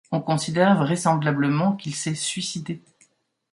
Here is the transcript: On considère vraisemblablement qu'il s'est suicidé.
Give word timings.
On 0.11 0.19
considère 0.19 0.79
vraisemblablement 0.79 1.75
qu'il 1.75 1.93
s'est 1.93 2.15
suicidé. 2.15 2.81